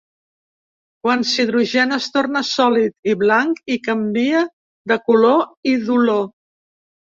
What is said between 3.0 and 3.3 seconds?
i